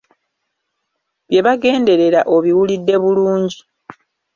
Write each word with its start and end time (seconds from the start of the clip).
Bye 1.29 1.41
bagenderera 1.45 2.19
obiwulidde 2.35 2.95
bulungi. 3.03 3.59